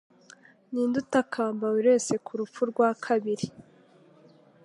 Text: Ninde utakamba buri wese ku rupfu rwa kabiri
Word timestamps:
Ninde 0.71 0.95
utakamba 1.03 1.65
buri 1.73 1.87
wese 1.93 2.13
ku 2.25 2.31
rupfu 2.39 2.61
rwa 2.71 2.89
kabiri 3.05 3.45